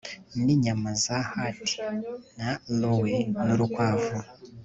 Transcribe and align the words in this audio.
Ninyama 0.43 0.91
za 1.03 1.17
hart 1.31 1.65
na 2.37 2.51
roe 2.79 3.17
nurukwavu 3.45 4.17